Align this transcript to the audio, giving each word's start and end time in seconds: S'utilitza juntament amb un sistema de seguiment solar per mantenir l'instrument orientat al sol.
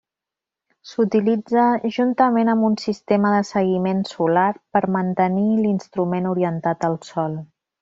S'utilitza 0.91 1.65
juntament 1.97 2.49
amb 2.53 2.67
un 2.69 2.77
sistema 2.85 3.35
de 3.35 3.43
seguiment 3.51 4.01
solar 4.13 4.49
per 4.79 4.83
mantenir 4.97 5.47
l'instrument 5.63 6.33
orientat 6.35 6.91
al 6.91 7.01
sol. 7.13 7.41